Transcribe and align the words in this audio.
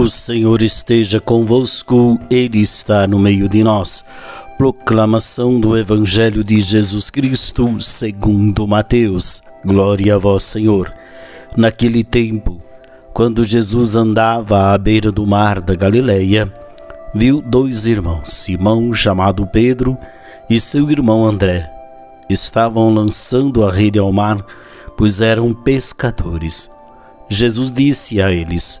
O 0.00 0.08
Senhor 0.08 0.62
esteja 0.62 1.20
convosco, 1.20 2.18
Ele 2.30 2.62
está 2.62 3.06
no 3.06 3.18
meio 3.18 3.46
de 3.50 3.62
nós. 3.62 4.02
Proclamação 4.56 5.60
do 5.60 5.76
Evangelho 5.76 6.42
de 6.42 6.58
Jesus 6.58 7.10
Cristo, 7.10 7.78
segundo 7.82 8.66
Mateus. 8.66 9.42
Glória 9.62 10.14
a 10.14 10.18
vós, 10.18 10.42
Senhor. 10.44 10.90
Naquele 11.54 12.02
tempo, 12.02 12.62
quando 13.12 13.44
Jesus 13.44 13.94
andava 13.94 14.72
à 14.72 14.78
beira 14.78 15.12
do 15.12 15.26
mar 15.26 15.60
da 15.60 15.74
Galileia, 15.74 16.50
viu 17.14 17.42
dois 17.42 17.84
irmãos, 17.84 18.30
Simão, 18.32 18.94
chamado 18.94 19.46
Pedro, 19.46 19.98
e 20.48 20.58
seu 20.58 20.90
irmão 20.90 21.26
André. 21.26 21.70
Estavam 22.26 22.88
lançando 22.88 23.66
a 23.66 23.70
rede 23.70 23.98
ao 23.98 24.10
mar, 24.10 24.42
pois 24.96 25.20
eram 25.20 25.52
pescadores. 25.52 26.70
Jesus 27.28 27.70
disse 27.70 28.22
a 28.22 28.32
eles: 28.32 28.80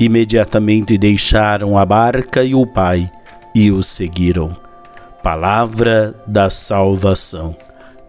Imediatamente 0.00 0.96
deixaram 0.96 1.76
a 1.76 1.84
barca 1.84 2.42
e 2.42 2.54
o 2.54 2.66
pai 2.66 3.12
e 3.54 3.70
o 3.70 3.82
seguiram. 3.82 4.56
Palavra 5.22 6.14
da 6.26 6.48
salvação. 6.48 7.54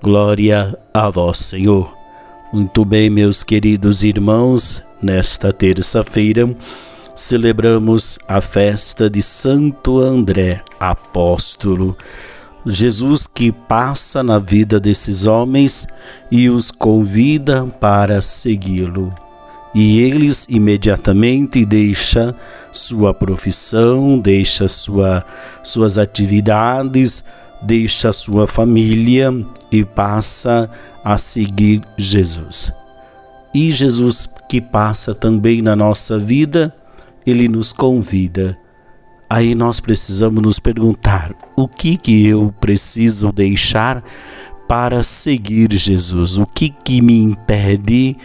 Glória 0.01 0.79
a 0.93 1.09
vós, 1.09 1.39
Senhor. 1.39 1.93
Muito 2.53 2.85
bem, 2.85 3.09
meus 3.09 3.43
queridos 3.43 4.03
irmãos, 4.03 4.81
nesta 5.01 5.51
terça-feira 5.51 6.55
celebramos 7.13 8.17
a 8.25 8.39
festa 8.39 9.09
de 9.09 9.21
Santo 9.21 9.99
André, 9.99 10.61
apóstolo. 10.79 11.97
Jesus 12.65 13.27
que 13.27 13.51
passa 13.51 14.23
na 14.23 14.39
vida 14.39 14.79
desses 14.79 15.25
homens 15.25 15.85
e 16.31 16.49
os 16.49 16.71
convida 16.71 17.65
para 17.65 18.21
segui-lo 18.21 19.09
e 19.73 19.99
eles 19.99 20.47
imediatamente 20.49 21.65
deixa 21.65 22.35
sua 22.71 23.13
profissão, 23.13 24.19
deixa 24.19 24.67
sua, 24.67 25.25
suas 25.63 25.97
atividades, 25.97 27.23
deixa 27.61 28.11
sua 28.11 28.47
família 28.47 29.33
e 29.71 29.85
passa 29.85 30.69
a 31.03 31.17
seguir 31.17 31.81
Jesus. 31.97 32.71
E 33.53 33.71
Jesus 33.71 34.29
que 34.49 34.59
passa 34.59 35.15
também 35.15 35.61
na 35.61 35.75
nossa 35.75 36.19
vida, 36.19 36.73
ele 37.25 37.47
nos 37.47 37.71
convida. 37.71 38.57
Aí 39.29 39.55
nós 39.55 39.79
precisamos 39.79 40.41
nos 40.41 40.59
perguntar: 40.59 41.33
o 41.55 41.67
que 41.67 41.95
que 41.95 42.25
eu 42.27 42.53
preciso 42.59 43.31
deixar 43.31 44.03
para 44.67 45.03
seguir 45.03 45.71
Jesus? 45.71 46.37
O 46.37 46.45
que 46.45 46.69
que 46.69 47.01
me 47.01 47.17
impede 47.17 48.17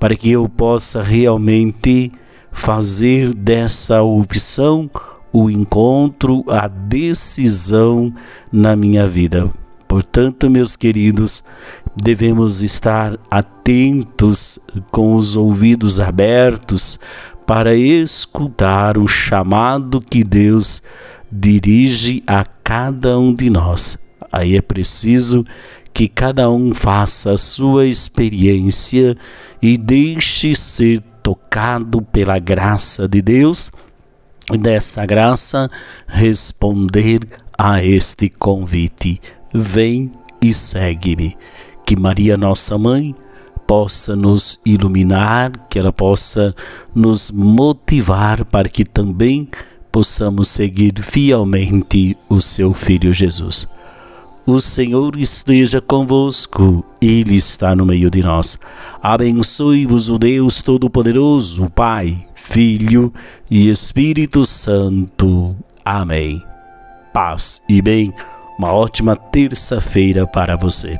para 0.00 0.16
que 0.16 0.30
eu 0.30 0.48
possa 0.48 1.02
realmente 1.02 2.10
fazer 2.50 3.34
dessa 3.34 4.02
opção 4.02 4.90
o 5.32 5.48
encontro, 5.48 6.42
a 6.48 6.66
decisão 6.66 8.12
na 8.50 8.74
minha 8.74 9.06
vida. 9.06 9.48
Portanto, 9.86 10.48
meus 10.48 10.74
queridos, 10.74 11.44
devemos 11.94 12.62
estar 12.62 13.18
atentos 13.30 14.58
com 14.90 15.14
os 15.14 15.36
ouvidos 15.36 16.00
abertos 16.00 16.98
para 17.46 17.74
escutar 17.74 18.96
o 18.96 19.06
chamado 19.06 20.00
que 20.00 20.24
Deus 20.24 20.82
dirige 21.30 22.22
a 22.26 22.44
cada 22.64 23.18
um 23.18 23.34
de 23.34 23.50
nós. 23.50 23.98
Aí 24.32 24.56
é 24.56 24.62
preciso 24.62 25.44
que 25.92 26.08
cada 26.08 26.50
um 26.50 26.72
faça 26.72 27.32
a 27.32 27.38
sua 27.38 27.86
experiência 27.86 29.16
e 29.60 29.76
deixe 29.76 30.54
ser 30.54 31.02
tocado 31.22 32.02
pela 32.02 32.38
graça 32.38 33.06
de 33.08 33.20
Deus 33.20 33.70
e 34.52 34.58
dessa 34.58 35.04
graça 35.06 35.70
responder 36.06 37.26
a 37.56 37.84
este 37.84 38.28
convite. 38.28 39.20
Vem 39.52 40.10
e 40.40 40.54
segue-me. 40.54 41.36
Que 41.84 41.96
Maria, 41.96 42.36
nossa 42.36 42.78
mãe, 42.78 43.14
possa 43.66 44.16
nos 44.16 44.58
iluminar, 44.64 45.52
que 45.68 45.78
ela 45.78 45.92
possa 45.92 46.54
nos 46.94 47.30
motivar 47.30 48.44
para 48.44 48.68
que 48.68 48.84
também 48.84 49.48
possamos 49.92 50.48
seguir 50.48 50.94
fielmente 51.02 52.16
o 52.28 52.40
seu 52.40 52.72
filho 52.72 53.12
Jesus. 53.12 53.68
O 54.50 54.58
Senhor 54.58 55.14
esteja 55.16 55.80
convosco, 55.80 56.84
Ele 57.00 57.36
está 57.36 57.76
no 57.76 57.86
meio 57.86 58.10
de 58.10 58.20
nós. 58.20 58.58
Abençoe-vos 59.00 60.08
o 60.08 60.18
Deus 60.18 60.60
Todo-Poderoso, 60.60 61.70
Pai, 61.70 62.26
Filho 62.34 63.14
e 63.48 63.70
Espírito 63.70 64.44
Santo. 64.44 65.54
Amém. 65.84 66.42
Paz 67.14 67.62
e 67.68 67.80
bem, 67.80 68.12
uma 68.58 68.72
ótima 68.72 69.14
terça-feira 69.14 70.26
para 70.26 70.56
você. 70.56 70.98